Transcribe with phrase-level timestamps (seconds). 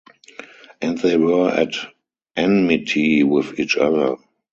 [0.81, 1.75] And they were at
[2.35, 4.15] enmity with each other.